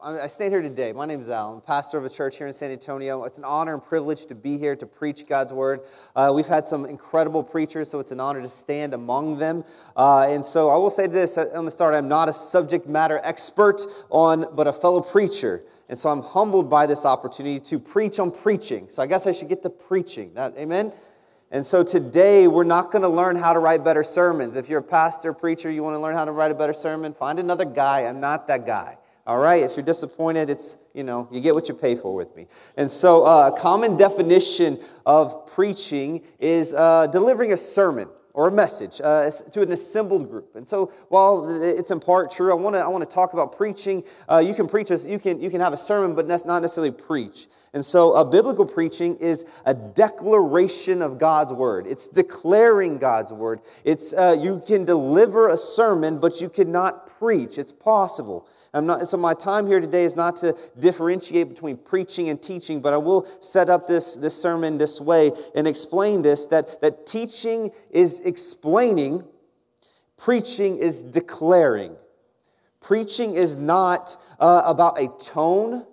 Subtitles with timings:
[0.00, 0.92] I stand here today.
[0.92, 1.54] My name is Al.
[1.54, 3.24] I'm pastor of a church here in San Antonio.
[3.24, 5.80] It's an honor and privilege to be here to preach God's word.
[6.14, 9.64] Uh, we've had some incredible preachers, so it's an honor to stand among them.
[9.96, 13.20] Uh, and so I will say this on the start I'm not a subject matter
[13.24, 13.80] expert
[14.10, 15.62] on, but a fellow preacher.
[15.88, 18.88] And so I'm humbled by this opportunity to preach on preaching.
[18.90, 20.30] So I guess I should get to preaching.
[20.36, 20.92] Amen?
[21.50, 24.54] And so today we're not going to learn how to write better sermons.
[24.54, 27.14] If you're a pastor, preacher, you want to learn how to write a better sermon,
[27.14, 28.02] find another guy.
[28.02, 28.97] I'm not that guy.
[29.28, 32.34] All right, if you're disappointed, it's, you know, you get what you pay for with
[32.34, 32.46] me.
[32.78, 38.50] And so, uh, a common definition of preaching is uh, delivering a sermon or a
[38.50, 40.56] message uh, to an assembled group.
[40.56, 43.54] And so, while it's in part true, I want to I want to talk about
[43.54, 44.02] preaching.
[44.30, 46.62] Uh, you can preach, a, you can you can have a sermon, but that's not
[46.62, 47.48] necessarily preach.
[47.74, 51.86] And so, a biblical preaching is a declaration of God's word.
[51.86, 53.60] It's declaring God's word.
[53.84, 57.58] It's uh, you can deliver a sermon, but you cannot preach.
[57.58, 58.48] It's possible.
[58.74, 62.80] I'm not, so my time here today is not to differentiate between preaching and teaching,
[62.80, 67.06] but I will set up this, this sermon this way and explain this that, that
[67.06, 69.24] teaching is explaining,
[70.16, 71.96] preaching is declaring.
[72.80, 75.86] Preaching is not uh, about a tone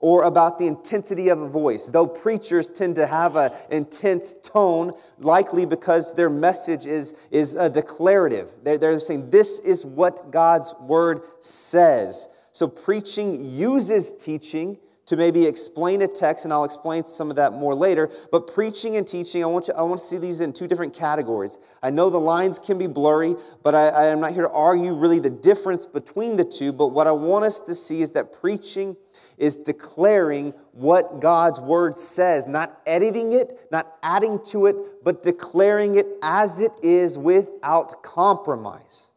[0.00, 4.92] or about the intensity of a voice, though preachers tend to have an intense tone,
[5.18, 8.48] likely because their message is, is a declarative.
[8.62, 12.28] They're, they're saying, This is what God's word says.
[12.52, 17.54] So preaching uses teaching to maybe explain a text, and I'll explain some of that
[17.54, 18.10] more later.
[18.30, 20.92] But preaching and teaching, I want, you, I want to see these in two different
[20.92, 21.58] categories.
[21.82, 24.92] I know the lines can be blurry, but I, I am not here to argue
[24.92, 26.72] really the difference between the two.
[26.72, 28.96] But what I want us to see is that preaching
[29.38, 35.94] is declaring what God's word says, not editing it, not adding to it, but declaring
[35.94, 39.12] it as it is without compromise.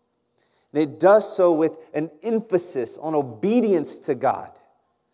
[0.74, 4.52] And it does so with an emphasis on obedience to God,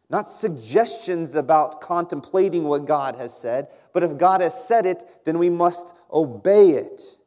[0.09, 5.37] not suggestions about contemplating what God has said, but if God has said it, then
[5.37, 7.17] we must obey it.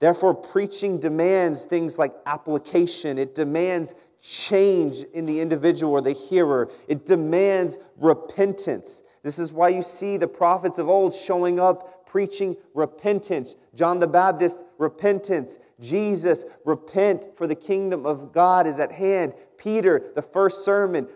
[0.00, 6.70] Therefore, preaching demands things like application, it demands change in the individual or the hearer,
[6.88, 9.02] it demands repentance.
[9.22, 13.56] This is why you see the prophets of old showing up preaching repentance.
[13.74, 15.58] John the Baptist, repentance.
[15.80, 19.34] Jesus, repent, for the kingdom of God is at hand.
[19.56, 21.08] Peter, the first sermon,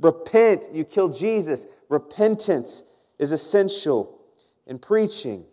[0.00, 1.66] repent, you killed Jesus.
[1.88, 2.84] Repentance
[3.18, 4.20] is essential
[4.66, 5.44] in preaching.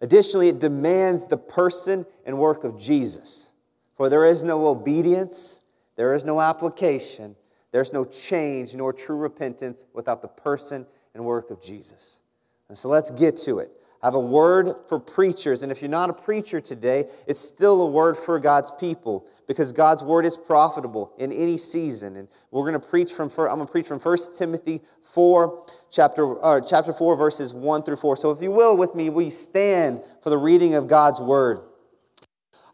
[0.00, 3.52] Additionally, it demands the person and work of Jesus.
[3.96, 5.62] For there is no obedience,
[5.96, 7.36] there is no application,
[7.72, 12.22] there's no change nor true repentance without the person and work of Jesus.
[12.68, 13.70] And so let's get to it.
[14.04, 15.62] I have a word for preachers.
[15.62, 19.72] And if you're not a preacher today, it's still a word for God's people because
[19.72, 22.16] God's word is profitable in any season.
[22.16, 26.44] And we're going to preach from, I'm going to preach from 1 Timothy 4, chapter,
[26.44, 28.18] uh, chapter 4, verses 1 through 4.
[28.18, 31.60] So if you will, with me, will you stand for the reading of God's word?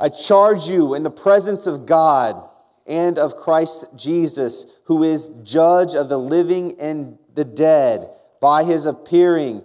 [0.00, 2.42] I charge you in the presence of God
[2.90, 8.84] and of Christ Jesus, who is judge of the living and the dead, by his
[8.84, 9.62] appearing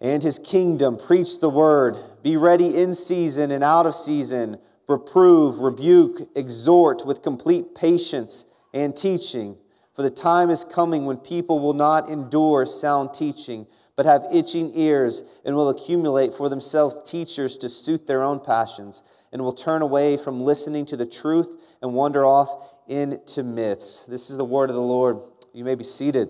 [0.00, 0.96] and his kingdom.
[0.96, 1.96] Preach the word.
[2.22, 4.58] Be ready in season and out of season.
[4.88, 9.56] Reprove, rebuke, exhort with complete patience and teaching.
[9.94, 13.66] For the time is coming when people will not endure sound teaching,
[13.96, 19.02] but have itching ears and will accumulate for themselves teachers to suit their own passions,
[19.32, 24.06] and will turn away from listening to the truth and wander off into myths.
[24.06, 25.18] This is the word of the Lord.
[25.52, 26.28] You may be seated.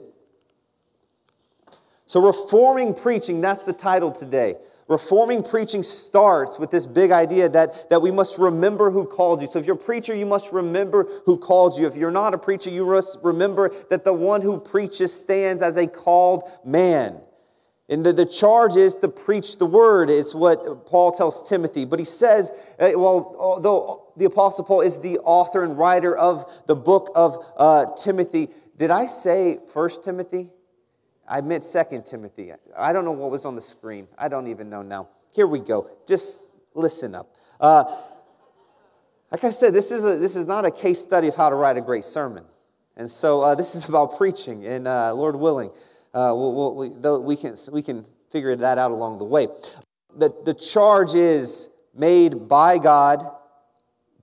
[2.06, 4.56] So, reforming preaching, that's the title today.
[4.88, 9.48] Reforming preaching starts with this big idea that, that we must remember who called you.
[9.48, 11.86] So, if you're a preacher, you must remember who called you.
[11.86, 15.76] If you're not a preacher, you must remember that the one who preaches stands as
[15.76, 17.18] a called man.
[17.92, 20.08] And the, the charge is to preach the word.
[20.08, 21.84] It's what Paul tells Timothy.
[21.84, 26.50] But he says, uh, well, although the Apostle Paul is the author and writer of
[26.66, 28.48] the book of uh, Timothy,
[28.78, 30.48] did I say First Timothy?
[31.28, 32.52] I meant Second Timothy.
[32.74, 34.08] I don't know what was on the screen.
[34.16, 35.10] I don't even know now.
[35.30, 35.90] Here we go.
[36.06, 37.34] Just listen up.
[37.60, 37.84] Uh,
[39.30, 41.56] like I said, this is, a, this is not a case study of how to
[41.56, 42.46] write a great sermon.
[42.96, 45.70] And so uh, this is about preaching, and uh, Lord willing,
[46.14, 49.48] uh, we'll, we'll, we, can, we can figure that out along the way.
[50.16, 53.24] The, the charge is made by God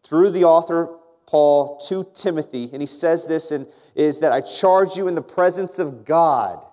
[0.03, 0.95] through the author
[1.25, 5.21] Paul to Timothy, and he says this and is that I charge you in the
[5.21, 6.65] presence of God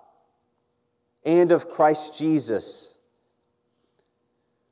[1.24, 2.98] and of Christ Jesus,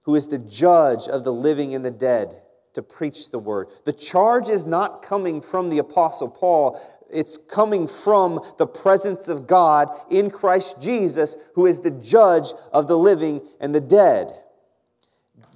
[0.02, 2.34] who is the judge of the living and the dead,
[2.74, 3.68] to preach the word.
[3.84, 6.80] The charge is not coming from the Apostle Paul.
[7.10, 12.88] It's coming from the presence of God in Christ Jesus, who is the judge of
[12.88, 14.32] the living and the dead.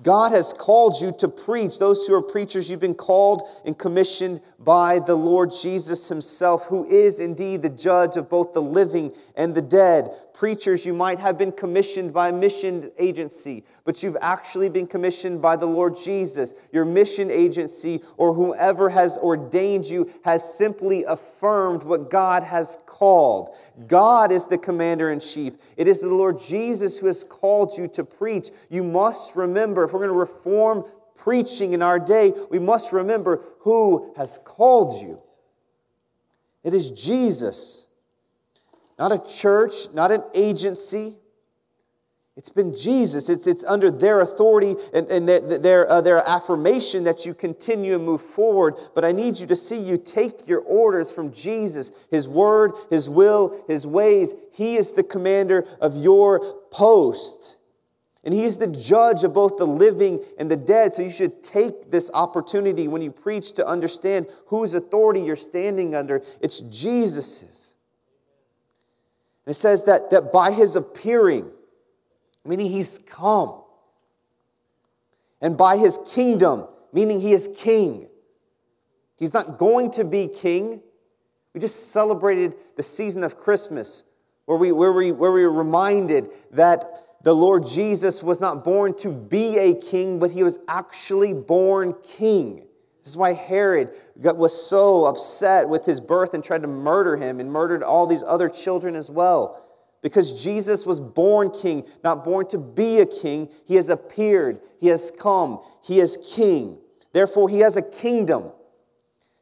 [0.02, 1.78] God has called you to preach.
[1.78, 6.84] Those who are preachers, you've been called and commissioned by the Lord Jesus Himself, who
[6.84, 10.10] is indeed the judge of both the living and the dead.
[10.34, 15.42] Preachers, you might have been commissioned by a mission agency, but you've actually been commissioned
[15.42, 16.54] by the Lord Jesus.
[16.72, 23.50] Your mission agency or whoever has ordained you has simply affirmed what God has called.
[23.88, 25.54] God is the commander in chief.
[25.76, 28.50] It is the Lord Jesus who has called you to preach.
[28.70, 30.84] You must remember, if we're going to reform
[31.16, 35.20] preaching in our day, we must remember who has called you.
[36.62, 37.86] It is Jesus,
[38.98, 41.16] not a church, not an agency.
[42.36, 43.28] It's been Jesus.
[43.28, 47.96] It's, it's under their authority and, and their, their, uh, their affirmation that you continue
[47.96, 48.74] and move forward.
[48.94, 53.08] But I need you to see you take your orders from Jesus, His word, His
[53.08, 54.34] will, His ways.
[54.52, 57.57] He is the commander of your post.
[58.24, 60.92] And he is the judge of both the living and the dead.
[60.92, 65.94] So you should take this opportunity when you preach to understand whose authority you're standing
[65.94, 66.22] under.
[66.40, 67.74] It's Jesus's.
[69.46, 71.50] And it says that, that by his appearing,
[72.44, 73.62] meaning he's come,
[75.40, 78.08] and by his kingdom, meaning he is king.
[79.16, 80.82] He's not going to be king.
[81.54, 84.02] We just celebrated the season of Christmas
[84.46, 88.96] where we, where we, where we were reminded that the Lord Jesus was not born
[88.98, 92.64] to be a king, but he was actually born king.
[93.02, 97.40] This is why Herod was so upset with his birth and tried to murder him
[97.40, 99.64] and murdered all these other children as well.
[100.00, 103.48] Because Jesus was born king, not born to be a king.
[103.66, 106.78] He has appeared, he has come, he is king.
[107.12, 108.52] Therefore, he has a kingdom.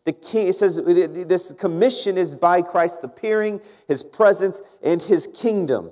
[0.04, 5.90] The king, it says this commission is by Christ appearing, his presence, and his kingdom.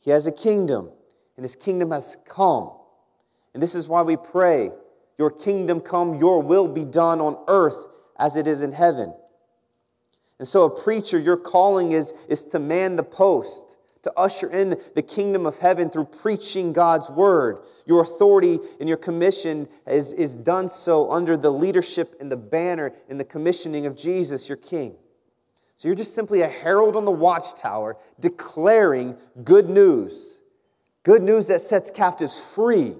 [0.00, 0.90] He has a kingdom
[1.38, 2.72] and his kingdom has come.
[3.54, 4.72] And this is why we pray,
[5.18, 7.86] Your kingdom come, your will be done on earth
[8.18, 9.14] as it is in heaven.
[10.40, 14.80] And so, a preacher, your calling is, is to man the post, to usher in
[14.96, 17.60] the kingdom of heaven through preaching God's word.
[17.86, 22.92] Your authority and your commission is, is done so under the leadership and the banner
[23.08, 24.96] and the commissioning of Jesus, your king.
[25.76, 30.40] So, you're just simply a herald on the watchtower declaring good news
[31.08, 32.94] Good news that sets captives free.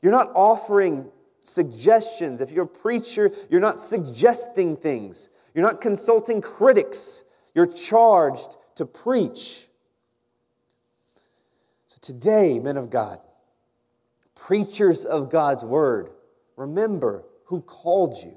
[0.00, 1.10] You're not offering
[1.40, 2.40] suggestions.
[2.40, 5.30] If you're a preacher, you're not suggesting things.
[5.52, 7.24] You're not consulting critics.
[7.52, 9.66] You're charged to preach.
[11.88, 13.18] So today, men of God,
[14.36, 16.10] preachers of God's word,
[16.54, 18.36] remember who called you.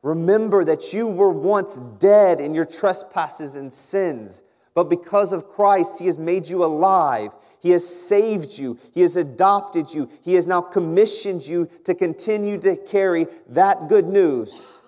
[0.00, 4.42] Remember that you were once dead in your trespasses and sins.
[4.74, 7.32] But because of Christ, He has made you alive.
[7.60, 8.78] He has saved you.
[8.94, 10.08] He has adopted you.
[10.24, 14.80] He has now commissioned you to continue to carry that good news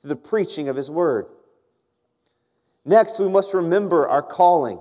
[0.00, 1.26] through the preaching of His Word.
[2.84, 4.78] Next, we must remember our calling.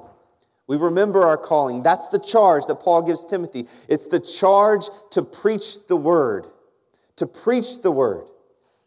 [0.68, 1.84] We remember our calling.
[1.84, 3.68] That's the charge that Paul gives Timothy.
[3.90, 6.48] It's the charge to preach the Word.
[7.18, 8.28] To preach the Word.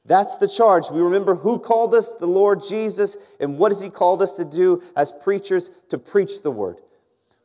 [0.07, 0.91] That's the charge.
[0.91, 4.45] We remember who called us, the Lord Jesus, and what has He called us to
[4.45, 6.77] do as preachers to preach the word.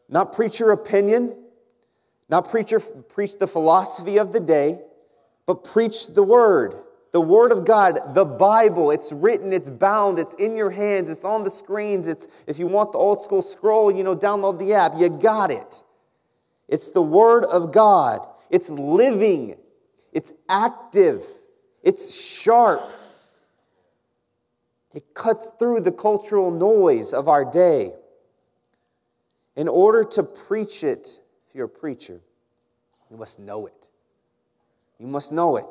[0.10, 1.38] Not preach your opinion,
[2.28, 4.80] not preach, your, preach the philosophy of the day,
[5.46, 6.76] but preach the word.
[7.12, 11.26] The Word of God, the Bible, it's written, it's bound, it's in your hands, it's
[11.26, 12.08] on the screens.
[12.08, 14.92] It's if you want the old school scroll, you know, download the app.
[14.96, 15.84] You got it.
[16.68, 18.28] It's the Word of God.
[18.52, 19.58] It's living,
[20.14, 21.24] it's active.
[21.90, 22.94] It's sharp.
[24.94, 27.94] It cuts through the cultural noise of our day.
[29.56, 32.22] In order to preach it, if you're a preacher,
[33.10, 33.90] you must know it.
[35.00, 35.66] You must know it.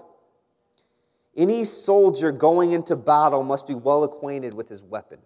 [1.37, 5.21] Any soldier going into battle must be well acquainted with his weapon.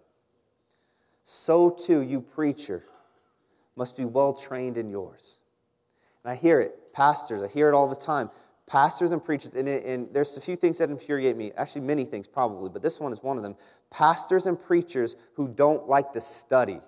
[1.23, 2.83] So too, you preacher
[3.75, 5.39] must be well trained in yours.
[6.23, 8.29] And I hear it, pastors, I hear it all the time
[8.73, 12.27] pastors and preachers, and, and, there's a few things that infuriate me, actually, many things
[12.27, 13.55] probably, but this one is one of them.
[13.91, 16.79] Pastors and preachers who don't like to study.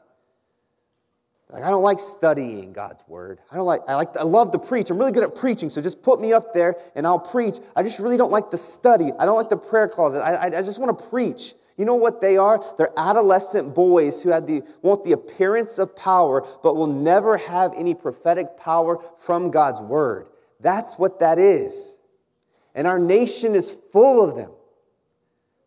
[1.51, 3.37] Like, I don't like studying God's word.
[3.51, 4.89] I don't like, I like, I love to preach.
[4.89, 7.57] I'm really good at preaching, so just put me up there and I'll preach.
[7.75, 9.11] I just really don't like the study.
[9.19, 10.21] I don't like the prayer closet.
[10.21, 11.53] I, I, I just want to preach.
[11.77, 12.65] You know what they are?
[12.79, 17.93] They're adolescent boys who the, want the appearance of power, but will never have any
[17.93, 20.29] prophetic power from God's word.
[20.65, 21.99] That's what that is.
[22.73, 24.49] And our nation is full of them.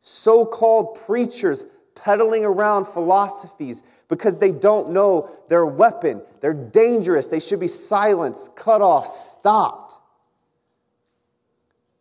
[0.00, 6.20] so called preachers peddling around philosophies because they don't know their weapon.
[6.40, 7.28] They're dangerous.
[7.28, 9.98] They should be silenced, cut off, stopped.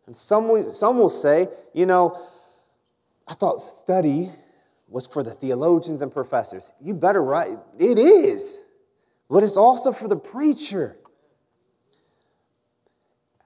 [0.06, 2.20] And some will, some will say, you know,
[3.28, 4.28] I thought study
[4.88, 6.72] was for the theologians and professors.
[6.82, 7.58] You better right.
[7.78, 8.64] It is.
[9.30, 10.97] But it's also for the preacher.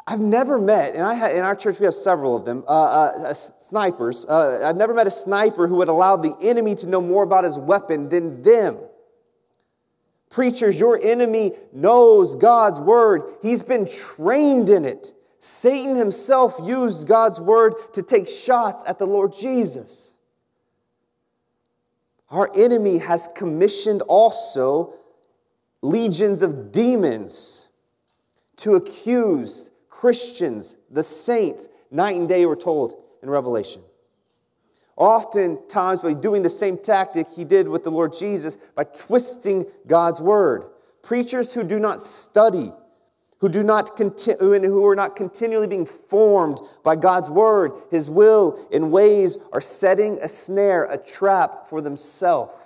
[0.07, 3.17] I've never met, and I had, in our church we have several of them, uh,
[3.29, 4.27] uh, snipers.
[4.27, 7.45] Uh, I've never met a sniper who would allow the enemy to know more about
[7.45, 8.79] his weapon than them.
[10.29, 13.23] Preachers, your enemy knows God's word.
[13.43, 15.13] He's been trained in it.
[15.39, 20.19] Satan himself used God's word to take shots at the Lord Jesus.
[22.31, 24.95] Our enemy has commissioned also
[25.83, 27.69] legions of demons
[28.57, 29.72] to accuse
[30.03, 33.83] Christians, the saints, night and day, we're told in Revelation.
[34.97, 40.21] Oftentimes, by doing the same tactic he did with the Lord Jesus, by twisting God's
[40.21, 40.65] word.
[41.05, 42.73] Preachers who do not study,
[43.39, 48.59] who, do not conti- who are not continually being formed by God's word, his will,
[48.73, 52.57] in ways are setting a snare, a trap for themselves.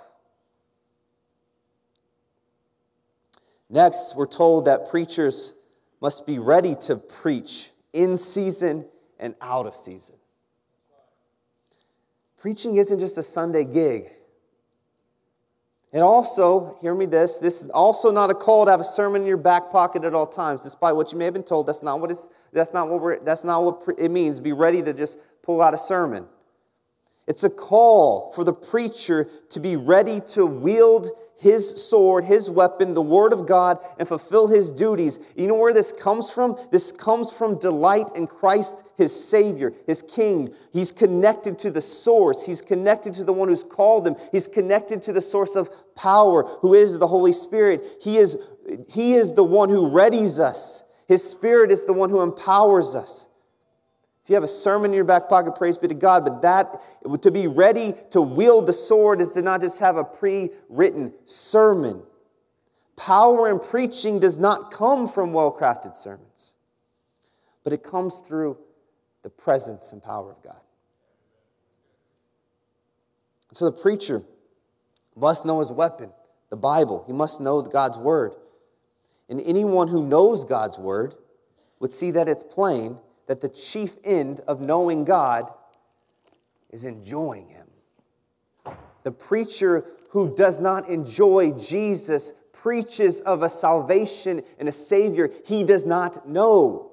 [3.69, 5.53] Next, we're told that preachers
[6.01, 8.85] must be ready to preach in season
[9.19, 10.15] and out of season.
[12.39, 14.09] Preaching isn't just a Sunday gig.
[15.93, 19.21] And also, hear me this, this is also not a call to have a sermon
[19.21, 21.65] in your back pocket at all times, despite what you may have been told.
[21.67, 24.39] That's not what it's, that's not what we're, that's not what it means.
[24.39, 26.27] Be ready to just pull out a sermon.
[27.25, 31.07] It's a call for the preacher to be ready to wield
[31.39, 35.19] his sword, his weapon, the word of God, and fulfill his duties.
[35.35, 36.57] You know where this comes from?
[36.71, 40.53] This comes from delight in Christ, his Savior, his King.
[40.73, 42.45] He's connected to the source.
[42.45, 44.15] He's connected to the one who's called him.
[44.31, 47.85] He's connected to the source of power, who is the Holy Spirit.
[48.01, 48.37] He is,
[48.87, 50.83] he is the one who readies us.
[51.07, 53.29] His Spirit is the one who empowers us.
[54.27, 56.25] If you have a sermon in your back pocket, praise be to God.
[56.25, 56.81] But that,
[57.21, 61.13] to be ready to wield the sword is to not just have a pre written
[61.23, 62.03] sermon.
[62.97, 66.55] Power in preaching does not come from well crafted sermons,
[67.63, 68.57] but it comes through
[69.21, 70.59] the presence and power of God.
[73.53, 74.23] So the preacher
[75.15, 76.11] must know his weapon,
[76.49, 77.05] the Bible.
[77.07, 78.35] He must know God's word.
[79.29, 81.15] And anyone who knows God's word
[81.79, 85.51] would see that it's plain that the chief end of knowing God
[86.69, 87.67] is enjoying Him.
[89.03, 95.63] The preacher who does not enjoy Jesus preaches of a salvation and a Savior he
[95.63, 96.91] does not know.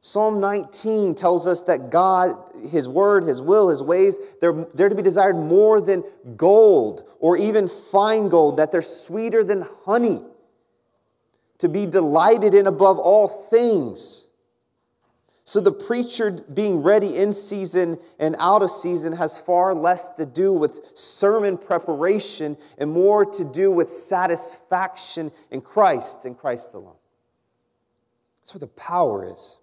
[0.00, 2.34] Psalm 19 tells us that God,
[2.70, 6.02] His word, His will, His ways, they're, they're to be desired more than
[6.36, 10.20] gold or even fine gold, that they're sweeter than honey
[11.62, 14.28] to be delighted in above all things.
[15.44, 20.26] So the preacher being ready in season and out of season has far less to
[20.26, 26.96] do with sermon preparation and more to do with satisfaction in Christ and Christ alone.
[28.40, 29.58] That's where the power is.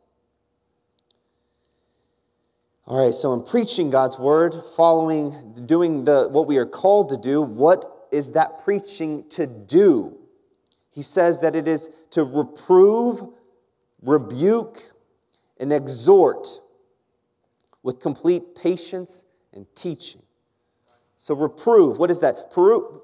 [2.85, 7.17] All right, so in preaching God's word, following, doing the, what we are called to
[7.17, 10.18] do, what is that preaching to do?
[10.99, 13.25] He says that it is to reprove,
[14.01, 14.91] rebuke,
[15.57, 16.45] and exhort
[17.83, 20.21] with complete patience and teaching.
[21.17, 22.51] So, reprove, what is that?
[22.51, 23.01] Peru,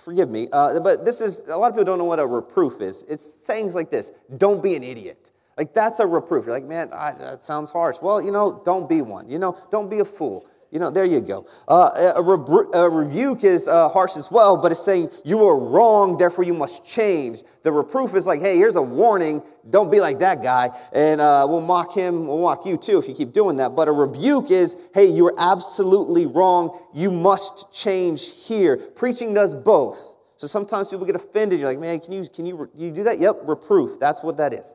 [0.00, 2.80] forgive me, uh, but this is, a lot of people don't know what a reproof
[2.80, 3.04] is.
[3.04, 5.30] It's sayings like this don't be an idiot.
[5.56, 6.46] Like, that's a reproof.
[6.46, 7.98] You're like, man, I, that sounds harsh.
[8.02, 9.28] Well, you know, don't be one.
[9.28, 10.44] You know, don't be a fool.
[10.70, 11.46] You know, there you go.
[11.66, 15.58] Uh, a, rebu- a, rebuke is uh, harsh as well, but it's saying you are
[15.58, 17.42] wrong, therefore you must change.
[17.62, 19.42] The reproof is like, hey, here's a warning.
[19.70, 20.68] Don't be like that guy.
[20.92, 23.76] And uh, we'll mock him, we'll mock you too if you keep doing that.
[23.76, 26.78] But a rebuke is, hey, you're absolutely wrong.
[26.92, 28.76] You must change here.
[28.76, 30.16] Preaching does both.
[30.36, 31.60] So sometimes people get offended.
[31.60, 33.18] You're like, man, can you, can you, you do that?
[33.18, 33.98] Yep, reproof.
[33.98, 34.74] That's what that is.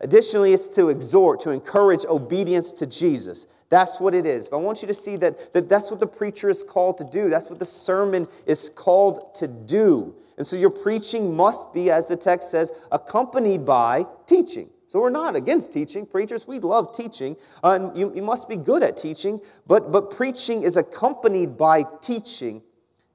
[0.00, 3.46] Additionally, it's to exhort, to encourage obedience to Jesus.
[3.70, 4.48] That's what it is.
[4.48, 7.04] But I want you to see that, that that's what the preacher is called to
[7.04, 7.30] do.
[7.30, 10.14] That's what the sermon is called to do.
[10.36, 14.68] And so your preaching must be, as the text says, accompanied by teaching.
[14.88, 16.04] So we're not against teaching.
[16.04, 17.36] Preachers, we love teaching.
[17.64, 19.40] Uh, and you, you must be good at teaching.
[19.66, 22.62] But, but preaching is accompanied by teaching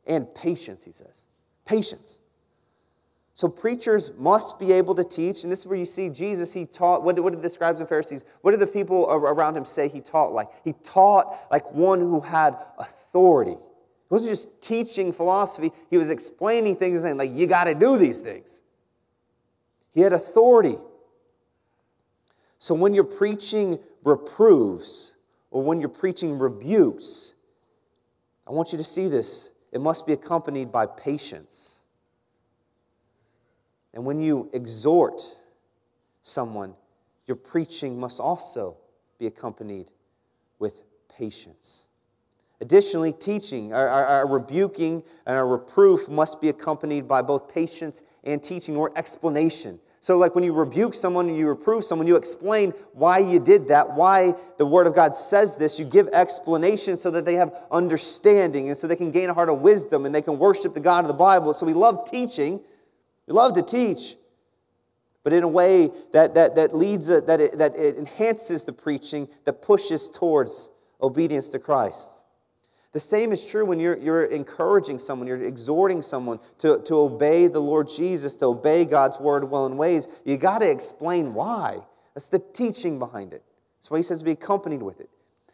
[0.07, 1.25] and patience, he says.
[1.65, 2.20] Patience.
[3.33, 6.53] So preachers must be able to teach, and this is where you see Jesus.
[6.53, 7.03] He taught.
[7.03, 8.25] What, what did the scribes and Pharisees?
[8.41, 10.49] What did the people around him say he taught like?
[10.63, 13.51] He taught like one who had authority.
[13.51, 15.71] He wasn't just teaching philosophy.
[15.89, 18.61] He was explaining things and saying like, "You got to do these things."
[19.93, 20.77] He had authority.
[22.59, 25.15] So when you're preaching reproves
[25.51, 27.33] or when you're preaching rebukes,
[28.47, 29.53] I want you to see this.
[29.71, 31.80] It must be accompanied by patience.
[33.93, 35.21] And when you exhort
[36.21, 36.75] someone,
[37.27, 38.77] your preaching must also
[39.19, 39.91] be accompanied
[40.59, 40.81] with
[41.17, 41.87] patience.
[42.61, 48.03] Additionally, teaching, our, our, our, rebuking and our reproof must be accompanied by both patience
[48.23, 49.79] and teaching or explanation.
[49.99, 53.93] So, like when you rebuke someone, you reprove someone, you explain why you did that,
[53.93, 55.79] why the Word of God says this.
[55.79, 59.49] You give explanation so that they have understanding and so they can gain a heart
[59.49, 61.53] of wisdom and they can worship the God of the Bible.
[61.53, 62.61] So, we love teaching,
[63.27, 64.15] we love to teach,
[65.23, 68.73] but in a way that, that, that leads, uh, that it, that it enhances the
[68.73, 70.69] preaching, that pushes towards
[71.01, 72.23] obedience to Christ.
[72.93, 77.47] The same is true when you're, you're encouraging someone, you're exhorting someone to, to obey
[77.47, 80.21] the Lord Jesus, to obey God's word, will, and ways.
[80.25, 81.77] You got to explain why.
[82.13, 83.43] That's the teaching behind it.
[83.79, 85.09] That's why he says to be accompanied with it.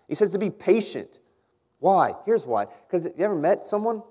[0.07, 1.19] He says to be patient.
[1.79, 2.13] Why?
[2.25, 2.65] Here's why.
[2.87, 4.01] Because you ever met someone?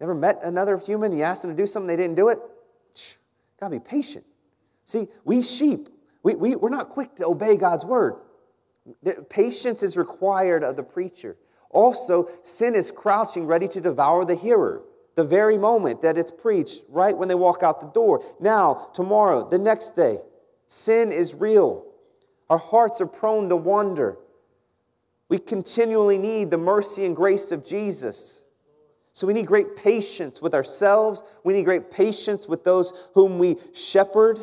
[0.00, 1.16] Ever met another human?
[1.16, 2.38] You asked them to do something, they didn't do it?
[3.58, 4.24] Got to be patient.
[4.84, 5.88] See, we sheep,
[6.22, 8.14] we, we, we're not quick to obey God's word.
[9.30, 11.36] Patience is required of the preacher.
[11.70, 14.82] Also, sin is crouching, ready to devour the hearer.
[15.16, 18.22] The very moment that it's preached, right when they walk out the door.
[18.38, 20.18] Now, tomorrow, the next day,
[20.68, 21.86] sin is real.
[22.48, 24.18] Our hearts are prone to wonder.
[25.28, 28.45] We continually need the mercy and grace of Jesus.
[29.16, 31.22] So we need great patience with ourselves.
[31.42, 34.38] We need great patience with those whom we shepherd.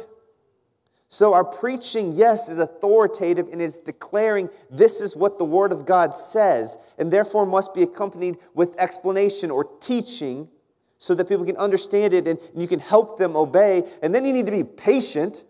[1.09, 5.85] So, our preaching, yes, is authoritative and it's declaring this is what the Word of
[5.85, 10.49] God says, and therefore must be accompanied with explanation or teaching
[10.97, 13.83] so that people can understand it and you can help them obey.
[14.01, 15.45] And then you need to be patient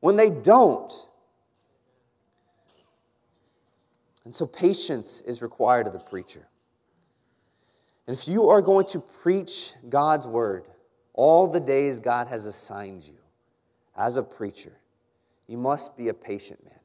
[0.00, 0.92] when they don't.
[4.26, 6.46] And so, patience is required of the preacher.
[8.06, 10.64] And if you are going to preach God's Word
[11.12, 13.18] all the days God has assigned you
[13.96, 14.72] as a preacher,
[15.48, 16.80] you must be a patient man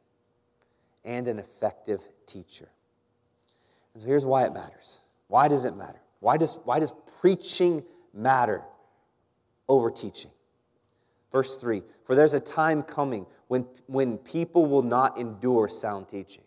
[1.03, 2.69] and an effective teacher.
[3.93, 5.01] And so here's why it matters.
[5.27, 5.99] Why does it matter?
[6.19, 8.63] Why does, why does preaching matter
[9.67, 10.31] over teaching?
[11.31, 16.43] Verse 3 For there's a time coming when, when people will not endure sound teaching.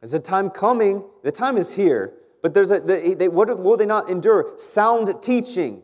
[0.00, 3.76] There's a time coming, the time is here, but there's a, they, they, what will
[3.76, 4.52] they not endure?
[4.56, 5.82] Sound teaching.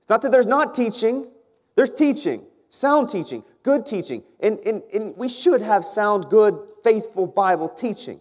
[0.00, 1.30] It's not that there's not teaching,
[1.74, 4.22] there's teaching sound teaching, good teaching.
[4.40, 8.20] And, and, and we should have sound, good, faithful Bible teaching.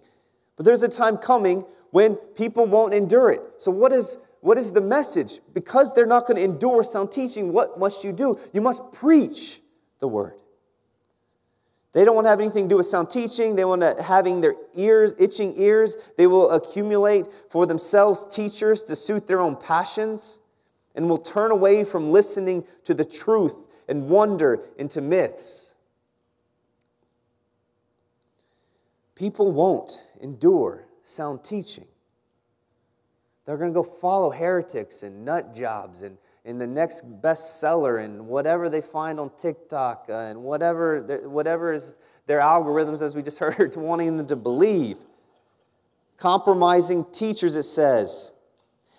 [0.56, 3.41] But there's a time coming when people won't endure it.
[3.58, 5.39] So, what is, what is the message?
[5.54, 8.39] Because they're not going to endure sound teaching, what must you do?
[8.54, 9.60] You must preach
[10.00, 10.34] the word.
[11.95, 13.55] They don't want to have anything to do with sound teaching.
[13.55, 15.95] They want to having their ears, itching ears.
[16.17, 20.41] They will accumulate for themselves teachers to suit their own passions
[20.93, 25.75] and will turn away from listening to the truth and wonder into myths.
[29.15, 31.88] People won't endure sound teaching.
[33.45, 38.27] They're going to go follow heretics and nut jobs and, and the next bestseller and
[38.27, 43.75] whatever they find on TikTok and whatever, whatever is their algorithms, as we just heard,
[43.75, 44.97] wanting them to believe.
[46.17, 48.31] Compromising teachers, it says.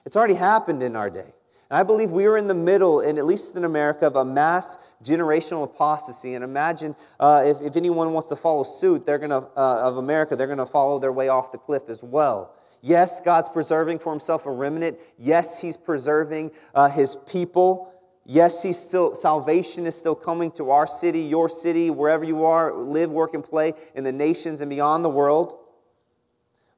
[0.04, 1.32] It's already happened in our day.
[1.70, 4.24] And I believe we are in the middle, and at least in America, of a
[4.24, 6.35] mass generational apostasy.
[6.35, 10.37] And imagine uh, if, if anyone wants to follow suit, they're gonna, uh, of America,
[10.37, 12.54] they're going to follow their way off the cliff as well.
[12.87, 15.01] Yes, God's preserving for himself a remnant.
[15.18, 17.92] Yes, he's preserving uh, his people.
[18.25, 22.72] Yes, he's still salvation is still coming to our city, your city, wherever you are,
[22.72, 25.59] live, work, and play in the nations and beyond the world.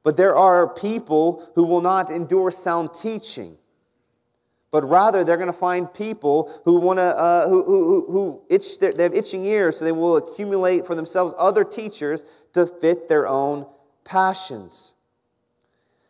[0.01, 3.57] But there are people who will not endure sound teaching
[4.71, 8.79] but rather they're going to find people who want to uh, who, who, who itch
[8.79, 13.07] their, they have itching ears so they will accumulate for themselves other teachers to fit
[13.07, 13.65] their own
[14.03, 14.93] passions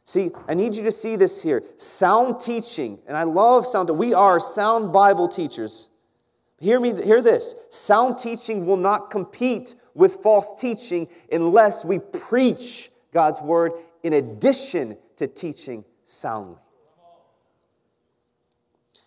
[0.09, 4.13] see i need you to see this here sound teaching and i love sound we
[4.13, 5.89] are sound bible teachers
[6.59, 12.89] hear me hear this sound teaching will not compete with false teaching unless we preach
[13.13, 13.71] god's word
[14.03, 16.57] in addition to teaching soundly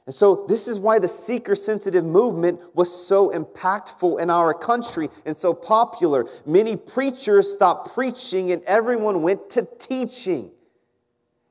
[0.04, 5.08] And so, this is why the seeker sensitive movement was so impactful in our country
[5.24, 6.26] and so popular.
[6.44, 10.50] Many preachers stopped preaching and everyone went to teaching.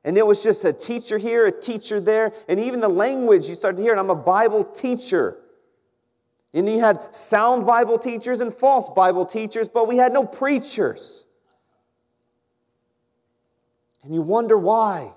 [0.04, 3.56] And it was just a teacher here, a teacher there, and even the language you
[3.56, 5.38] start to hear, and I'm a Bible teacher.
[6.54, 11.28] And you had sound Bible teachers and false Bible teachers, but we had no preachers.
[14.04, 15.14] And you wonder why.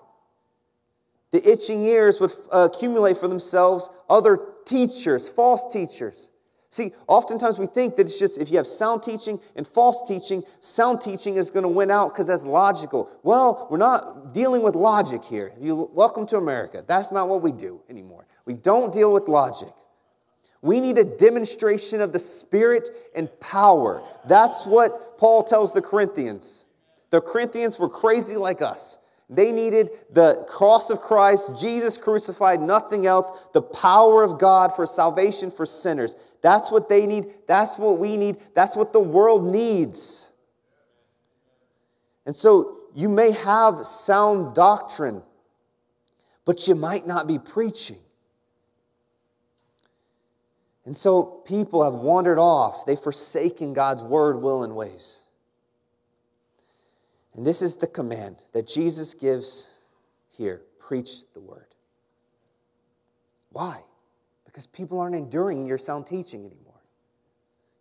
[1.31, 6.31] The itching ears would accumulate for themselves other teachers, false teachers.
[6.75, 10.43] See, oftentimes we think that it's just if you have sound teaching and false teaching,
[10.59, 13.09] sound teaching is going to win out because that's logical.
[13.23, 15.53] Well, we're not dealing with logic here.
[15.61, 16.83] You welcome to America.
[16.85, 18.27] That's not what we do anymore.
[18.45, 19.73] We don't deal with logic.
[20.63, 24.03] We need a demonstration of the Spirit and power.
[24.27, 26.67] That's what Paul tells the Corinthians.
[27.11, 28.99] The Corinthians were crazy like us.
[29.35, 34.87] They needed the cross of Christ, Jesus crucified, nothing else, the power of God for
[34.87, 36.17] salvation for sinners.
[36.43, 37.27] That's what they need.
[37.47, 38.37] That's what we need.
[38.55, 40.33] That's what the world needs.
[42.27, 45.23] And so you may have sound doctrine,
[46.45, 47.99] but you might not be preaching.
[50.87, 52.85] And so people have wandered off.
[52.87, 55.24] They've forsaken God's word, will, and ways.
[57.35, 59.71] And this is the command that Jesus gives
[60.31, 61.67] here preach the word.
[63.51, 63.81] Why?
[64.45, 66.61] Because people aren't enduring your sound teaching anymore.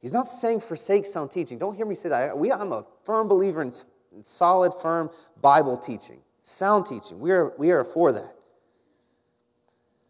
[0.01, 1.57] He's not saying forsake sound teaching.
[1.57, 2.37] Don't hear me say that.
[2.37, 3.71] We, I'm a firm believer in
[4.23, 5.09] solid, firm
[5.41, 7.19] Bible teaching, sound teaching.
[7.19, 8.35] We are, we are for that.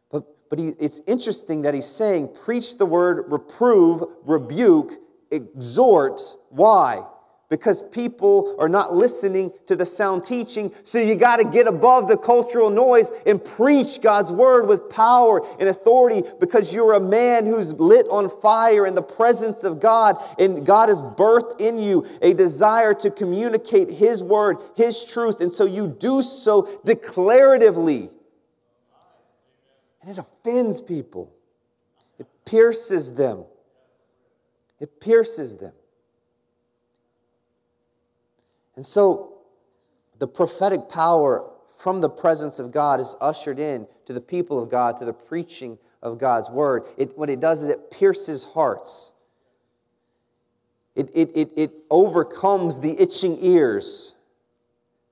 [0.10, 4.94] But, but he, it's interesting that he's saying preach the word, reprove, rebuke,
[5.32, 6.20] exhort.
[6.50, 7.04] Why?
[7.50, 10.72] Because people are not listening to the sound teaching.
[10.84, 15.46] So you got to get above the cultural noise and preach God's word with power
[15.60, 20.18] and authority because you're a man who's lit on fire in the presence of God
[20.40, 25.42] and God has birthed in you a desire to communicate his word, his truth.
[25.42, 28.10] And so you do so declaratively.
[30.02, 31.32] And it offends people.
[32.18, 33.46] It pierces them.
[34.80, 35.74] It pierces them.
[38.76, 39.34] And so
[40.20, 44.70] the prophetic power from the presence of God is ushered in to the people of
[44.70, 46.84] God through the preaching of God's word.
[46.98, 49.12] It, what it does is it pierces hearts.
[50.96, 54.16] It, it, it, it overcomes the itching ears.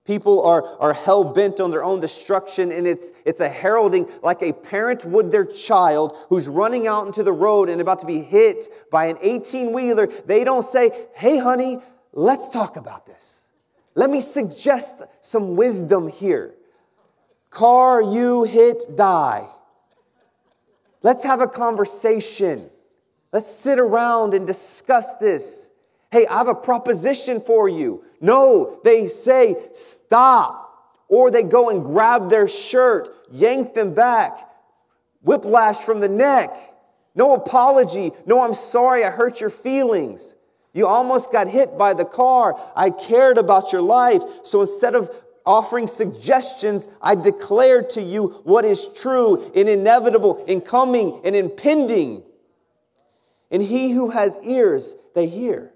[0.05, 4.41] People are, are hell bent on their own destruction, and it's, it's a heralding like
[4.41, 8.21] a parent would their child who's running out into the road and about to be
[8.21, 10.07] hit by an 18 wheeler.
[10.07, 11.79] They don't say, Hey, honey,
[12.13, 13.40] let's talk about this.
[13.95, 16.53] Let me suggest some wisdom here.
[17.49, 19.47] Car you hit, die.
[21.01, 22.69] Let's have a conversation.
[23.33, 25.69] Let's sit around and discuss this.
[26.11, 28.03] Hey, I have a proposition for you.
[28.19, 30.57] No, they say stop.
[31.07, 34.49] Or they go and grab their shirt, yank them back,
[35.21, 36.55] whiplash from the neck.
[37.15, 38.11] No apology.
[38.25, 40.35] No, I'm sorry I hurt your feelings.
[40.73, 42.57] You almost got hit by the car.
[42.75, 44.21] I cared about your life.
[44.43, 45.09] So instead of
[45.45, 52.23] offering suggestions, I declared to you what is true and inevitable and coming and impending.
[53.49, 55.73] And he who has ears, they hear.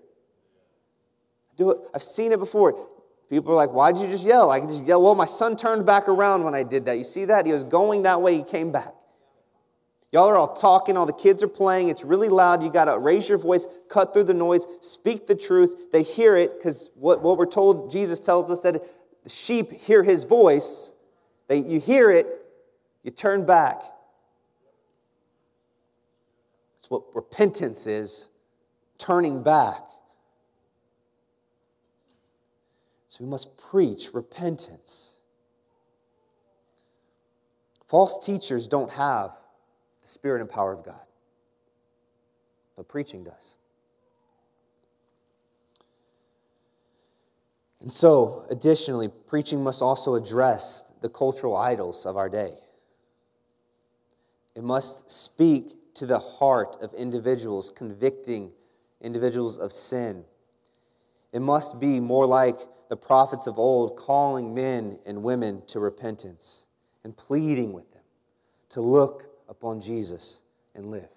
[1.57, 1.79] Do it.
[1.93, 2.87] I've seen it before.
[3.29, 4.51] People are like, why did you just yell?
[4.51, 5.01] I can just yell.
[5.01, 6.97] Well, my son turned back around when I did that.
[6.97, 7.45] You see that?
[7.45, 8.93] He was going that way, he came back.
[10.15, 12.63] Y'all are all talking, all the kids are playing, it's really loud.
[12.63, 15.91] You got to raise your voice, cut through the noise, speak the truth.
[15.91, 18.81] They hear it because what, what we're told, Jesus tells us that
[19.23, 20.93] the sheep hear his voice.
[21.49, 22.27] They, you hear it,
[23.03, 23.81] you turn back.
[26.79, 28.29] It's what repentance is
[28.97, 29.81] turning back.
[33.09, 35.17] So we must preach repentance.
[37.85, 39.31] False teachers don't have
[40.05, 41.01] the Spirit and power of God.
[42.77, 43.57] But preaching does.
[47.81, 52.53] And so, additionally, preaching must also address the cultural idols of our day.
[54.55, 58.51] It must speak to the heart of individuals, convicting
[59.01, 60.23] individuals of sin.
[61.33, 66.67] It must be more like the prophets of old, calling men and women to repentance
[67.03, 68.03] and pleading with them
[68.69, 71.09] to look upon Jesus and live.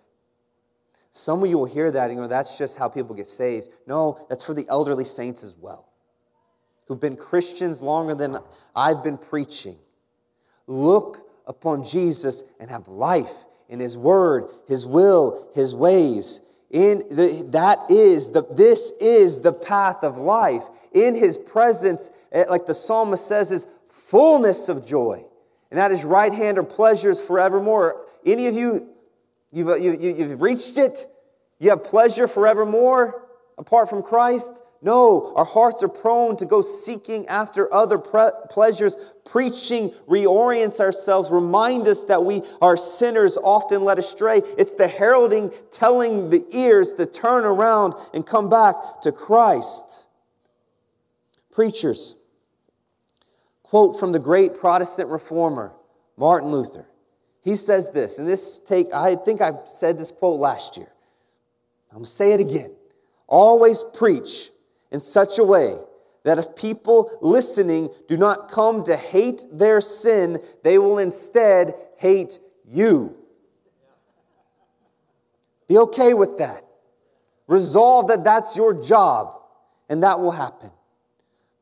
[1.13, 3.69] Some of you will hear that and go, that's just how people get saved.
[3.87, 5.89] No, that's for the elderly saints as well,
[6.87, 8.39] who've been Christians longer than
[8.77, 9.77] I've been preaching.
[10.67, 13.33] Look upon Jesus and have life
[13.69, 16.43] in his word, his will, his ways.
[16.71, 20.63] In the, that is the, this is the path of life.
[20.93, 25.25] In his presence, eh, like the psalmist says, is fullness of joy.
[25.71, 28.07] And at his right hand are pleasures forevermore.
[28.25, 28.89] Any of you,
[29.53, 31.07] you've, you, you've reached it?
[31.59, 33.27] You have pleasure forevermore
[33.57, 34.63] apart from Christ?
[34.81, 38.97] No, our hearts are prone to go seeking after other pre- pleasures.
[39.25, 44.43] Preaching reorients ourselves, remind us that we are sinners, often led astray.
[44.57, 50.07] It's the heralding telling the ears to turn around and come back to Christ.
[51.51, 52.15] Preachers,
[53.65, 55.75] quote from the great Protestant reformer,
[56.17, 56.87] Martin Luther.
[57.43, 60.89] He says this, and this take, I think I said this quote last year.
[61.91, 62.75] I'm going to say it again.
[63.27, 64.51] Always preach
[64.91, 65.77] in such a way
[66.25, 72.39] that if people listening do not come to hate their sin, they will instead hate
[72.67, 73.17] you.
[75.69, 76.65] Be okay with that.
[77.47, 79.41] Resolve that that's your job,
[79.89, 80.71] and that will happen.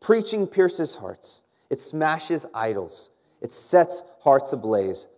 [0.00, 3.10] Preaching pierces hearts, it smashes idols,
[3.40, 5.08] it sets hearts ablaze.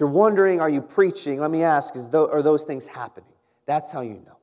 [0.00, 1.38] You're wondering, are you preaching?
[1.38, 3.28] Let me ask, is those, are those things happening?
[3.66, 4.38] That's how you know.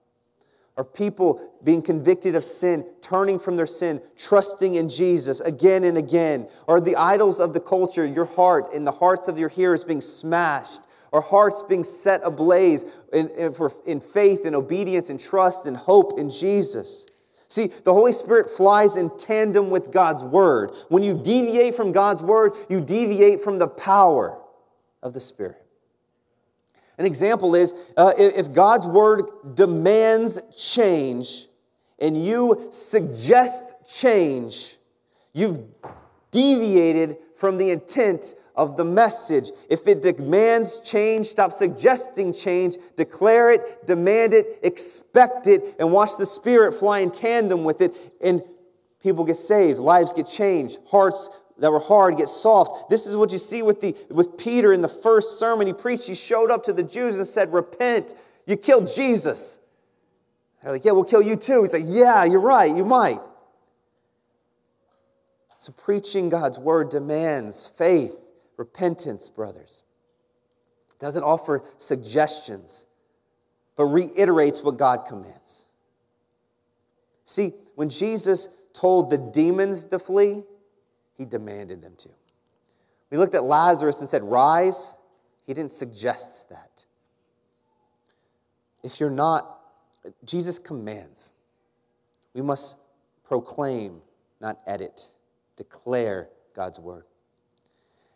[0.77, 5.97] Are people being convicted of sin, turning from their sin, trusting in Jesus again and
[5.97, 6.47] again?
[6.67, 10.01] Are the idols of the culture, your heart and the hearts of your hearers being
[10.01, 10.81] smashed?
[11.11, 15.75] Are hearts being set ablaze in, in, for, in faith and obedience and trust and
[15.75, 17.07] hope in Jesus?
[17.47, 20.75] See, the Holy Spirit flies in tandem with God's Word.
[20.89, 24.39] When you deviate from God's Word, you deviate from the power
[25.07, 25.57] of the Spirit.
[26.99, 29.23] An example is uh, if God's word
[29.55, 31.45] demands change
[31.99, 34.75] and you suggest change,
[35.33, 35.59] you've
[36.31, 39.51] deviated from the intent of the message.
[39.69, 46.17] If it demands change, stop suggesting change, declare it, demand it, expect it, and watch
[46.17, 48.41] the Spirit fly in tandem with it, and
[49.01, 52.89] people get saved, lives get changed, hearts that were hard get soft.
[52.89, 56.07] This is what you see with, the, with Peter in the first sermon he preached.
[56.07, 58.13] He showed up to the Jews and said, Repent,
[58.45, 59.59] you killed Jesus.
[60.61, 61.63] They're like, Yeah, we'll kill you too.
[61.63, 63.19] He's like, Yeah, you're right, you might.
[65.59, 68.15] So, preaching God's word demands faith,
[68.57, 69.83] repentance, brothers.
[70.91, 72.85] It doesn't offer suggestions,
[73.75, 75.65] but reiterates what God commands.
[77.25, 80.43] See, when Jesus told the demons to flee,
[81.17, 82.09] he demanded them to.
[83.09, 84.95] We looked at Lazarus and said, Rise.
[85.45, 86.85] He didn't suggest that.
[88.83, 89.59] If you're not,
[90.25, 91.31] Jesus commands.
[92.33, 92.77] We must
[93.23, 94.01] proclaim,
[94.39, 95.05] not edit,
[95.55, 97.05] declare God's word.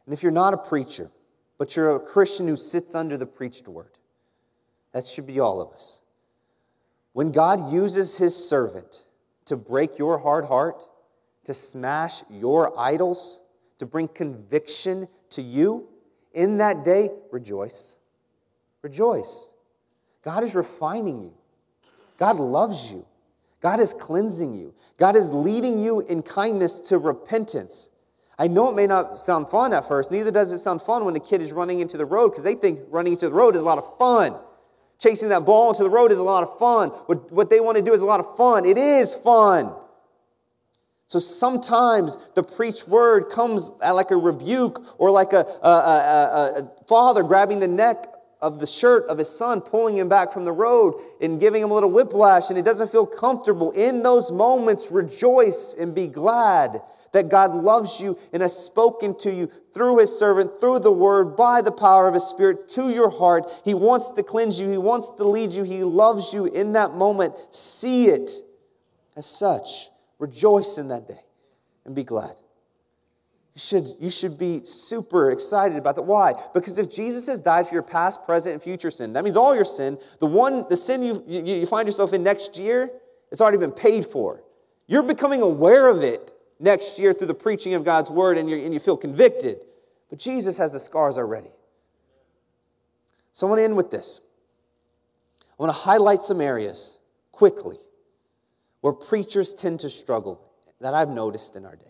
[0.06, 1.10] And if you're not a preacher,
[1.58, 3.92] but you're a Christian who sits under the preached word,
[4.94, 6.02] that should be all of us.
[7.14, 9.06] When God uses his servant
[9.46, 10.84] to break your hard heart,
[11.46, 13.42] to smash your idols,
[13.80, 15.88] to bring conviction to you,
[16.34, 17.98] in that day, rejoice.
[18.82, 19.52] Rejoice.
[20.24, 21.34] God is refining you.
[22.18, 23.06] God loves you.
[23.60, 24.74] God is cleansing you.
[24.98, 27.90] God is leading you in kindness to repentance.
[28.40, 31.16] I know it may not sound fun at first, neither does it sound fun when
[31.16, 33.62] a kid is running into the road because they think running into the road is
[33.62, 34.36] a lot of fun.
[34.98, 36.90] Chasing that ball into the road is a lot of fun.
[36.90, 38.66] What, what they want to do is a lot of fun.
[38.66, 39.74] It is fun.
[41.12, 46.72] So sometimes the preached word comes like a rebuke or like a, a, a, a,
[46.88, 48.06] father grabbing the neck
[48.42, 51.70] of the shirt of his son, pulling him back from the road and giving him
[51.70, 53.72] a little whiplash, and it doesn't feel comfortable.
[53.72, 56.80] In those moments, rejoice and be glad
[57.12, 61.36] that God loves you and has spoken to you through his servant, through the word,
[61.36, 63.52] by the power of his spirit to your heart.
[63.66, 66.94] He wants to cleanse you, he wants to lead you, he loves you in that
[66.94, 67.34] moment.
[67.50, 68.32] See it
[69.18, 69.91] as such.
[70.22, 71.20] Rejoice in that day
[71.84, 72.36] and be glad.
[73.56, 76.04] You should, you should be super excited about that.
[76.04, 76.36] Why?
[76.54, 79.56] Because if Jesus has died for your past, present, and future sin, that means all
[79.56, 82.92] your sin, the one, the sin you, you, find yourself in next year,
[83.32, 84.44] it's already been paid for.
[84.86, 88.58] You're becoming aware of it next year through the preaching of God's word and, you
[88.58, 89.58] and you feel convicted.
[90.12, 91.50] But Jesus has the scars already.
[93.34, 94.22] So I want to end with this.
[95.42, 97.00] I want to highlight some areas
[97.32, 97.78] quickly
[98.82, 100.42] where preachers tend to struggle
[100.80, 101.86] that I've noticed in our day.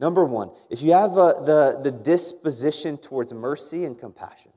[0.00, 4.50] Number one, if you have uh, the, the disposition towards mercy and compassion,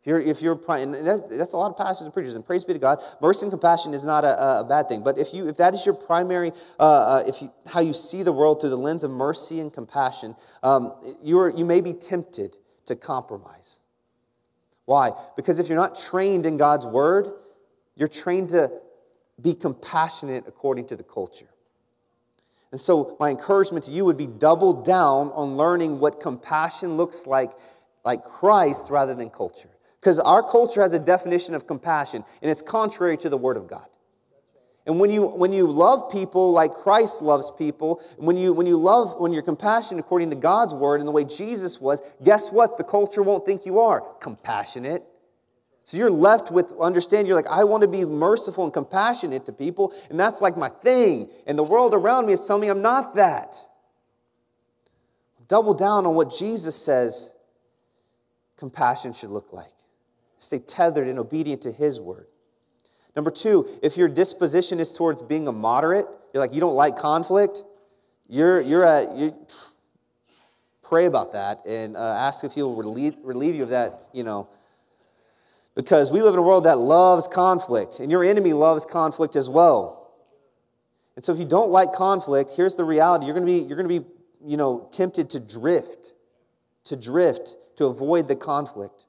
[0.00, 2.64] if you're, if you're and that, that's a lot of pastors and preachers, and praise
[2.64, 5.04] be to God, mercy and compassion is not a, a bad thing.
[5.04, 8.24] But if you if that is your primary, uh, uh, if you, how you see
[8.24, 10.92] the world through the lens of mercy and compassion, um,
[11.22, 13.78] you are, you may be tempted to compromise.
[14.86, 15.12] Why?
[15.36, 17.28] Because if you're not trained in God's word,
[17.94, 18.72] you're trained to
[19.42, 21.48] be compassionate according to the culture.
[22.70, 27.26] And so, my encouragement to you would be double down on learning what compassion looks
[27.26, 27.50] like,
[28.04, 29.68] like Christ rather than culture.
[30.00, 33.68] Because our culture has a definition of compassion, and it's contrary to the Word of
[33.68, 33.86] God.
[34.86, 38.76] And when you, when you love people like Christ loves people, when you, when you
[38.76, 42.78] love, when you're compassionate according to God's word and the way Jesus was, guess what?
[42.78, 45.04] The culture won't think you are compassionate.
[45.84, 49.52] So you're left with understand you're like I want to be merciful and compassionate to
[49.52, 52.82] people and that's like my thing and the world around me is telling me I'm
[52.82, 53.56] not that.
[55.48, 57.34] Double down on what Jesus says
[58.56, 59.72] compassion should look like.
[60.38, 62.26] Stay tethered and obedient to his word.
[63.14, 66.96] Number 2, if your disposition is towards being a moderate, you're like you don't like
[66.96, 67.64] conflict,
[68.28, 69.34] you're you're at you
[70.92, 74.46] pray about that and uh, ask if he'll relieve, relieve you of that, you know,
[75.74, 79.48] because we live in a world that loves conflict, and your enemy loves conflict as
[79.48, 80.10] well.
[81.16, 83.26] And so if you don't like conflict, here's the reality.
[83.26, 84.06] You're going to be, you're going to be
[84.44, 86.14] you know, tempted to drift,
[86.84, 89.06] to drift, to avoid the conflict.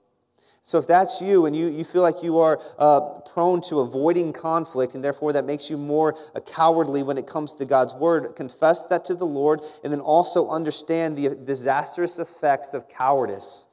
[0.66, 4.32] So if that's you and you, you feel like you are uh, prone to avoiding
[4.32, 8.86] conflict and therefore that makes you more cowardly when it comes to God's word, confess
[8.86, 13.68] that to the Lord and then also understand the disastrous effects of cowardice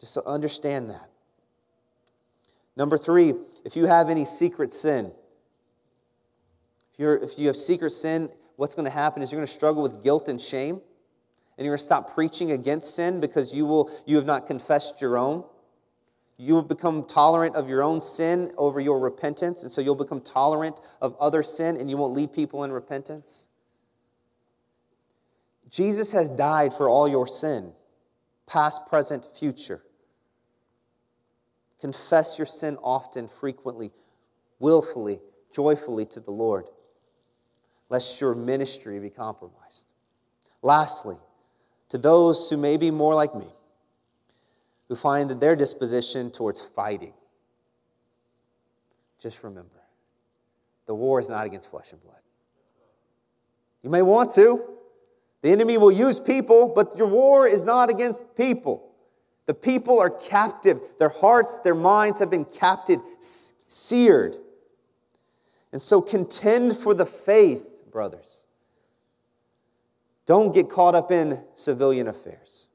[0.00, 1.08] just so understand that.
[2.76, 5.12] Number three, if you have any secret sin,
[6.92, 9.52] if, you're, if you have secret sin, what's going to happen is you're going to
[9.52, 10.80] struggle with guilt and shame.
[11.56, 15.00] And you're going to stop preaching against sin because you, will, you have not confessed
[15.00, 15.44] your own.
[16.36, 19.62] You will become tolerant of your own sin over your repentance.
[19.62, 23.48] And so you'll become tolerant of other sin and you won't lead people in repentance.
[25.70, 27.72] Jesus has died for all your sin,
[28.46, 29.82] past, present, future.
[31.80, 33.90] Confess your sin often, frequently,
[34.58, 35.20] willfully,
[35.52, 36.66] joyfully to the Lord,
[37.88, 39.92] lest your ministry be compromised.
[40.62, 41.16] Lastly,
[41.90, 43.46] to those who may be more like me,
[44.88, 47.14] who find that their disposition towards fighting,
[49.18, 49.80] just remember
[50.86, 52.20] the war is not against flesh and blood.
[53.82, 54.73] You may want to.
[55.44, 58.90] The enemy will use people, but your war is not against people.
[59.44, 60.80] The people are captive.
[60.98, 64.38] Their hearts, their minds have been captive, seared.
[65.70, 68.40] And so contend for the faith, brothers.
[70.24, 72.68] Don't get caught up in civilian affairs.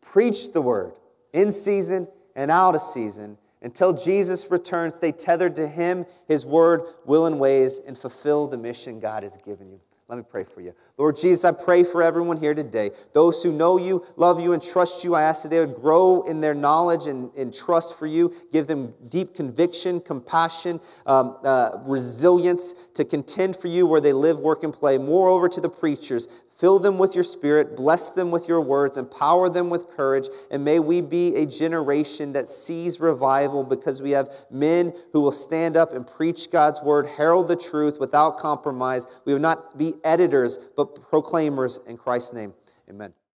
[0.00, 0.94] Preach the word
[1.34, 4.94] in season and out of season until Jesus returns.
[4.94, 9.36] Stay tethered to him, his word, will, and ways, and fulfill the mission God has
[9.36, 9.80] given you.
[10.08, 10.72] Let me pray for you.
[10.98, 12.90] Lord Jesus, I pray for everyone here today.
[13.12, 16.22] Those who know you, love you, and trust you, I ask that they would grow
[16.22, 18.32] in their knowledge and, and trust for you.
[18.52, 24.38] Give them deep conviction, compassion, um, uh, resilience to contend for you where they live,
[24.38, 24.96] work, and play.
[24.96, 29.50] Moreover, to the preachers, Fill them with your spirit, bless them with your words, empower
[29.50, 34.32] them with courage, and may we be a generation that sees revival because we have
[34.50, 39.06] men who will stand up and preach God's word, herald the truth without compromise.
[39.26, 42.54] We will not be editors, but proclaimers in Christ's name.
[42.88, 43.12] Amen.